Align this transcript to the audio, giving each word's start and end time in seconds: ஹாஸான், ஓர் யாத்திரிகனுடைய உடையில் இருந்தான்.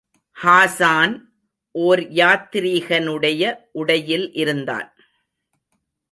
ஹாஸான், 0.43 1.13
ஓர் 1.71 1.99
யாத்திரிகனுடைய 1.99 3.43
உடையில் 3.71 4.33
இருந்தான். 4.33 4.87